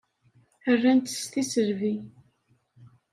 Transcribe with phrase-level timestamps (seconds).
[0.81, 1.93] Ran-tt s tisselbi.